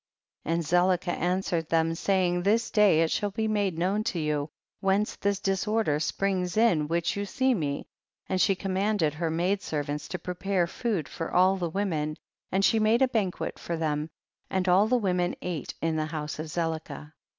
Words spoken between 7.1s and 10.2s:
you see me, and she commanded her maid servants to